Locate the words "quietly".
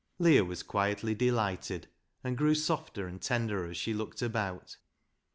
0.63-1.13